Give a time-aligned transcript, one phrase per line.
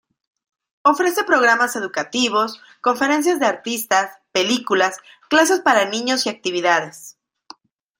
[0.81, 4.97] Ofrece programas educativos, conferencias de artistas, películas,
[5.29, 7.17] clases para niños y actividades.